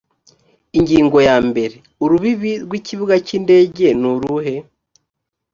ingingo 0.77 1.17
yambere 1.27 1.75
urubibi 2.03 2.51
rw 2.63 2.71
ikibuga 2.79 3.15
cy 3.25 3.31
indege 3.37 3.85
nuruhe 3.99 4.55